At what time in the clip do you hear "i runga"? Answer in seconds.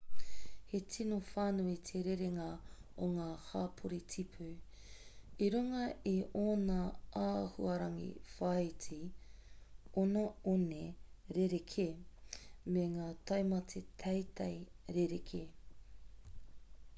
5.49-5.83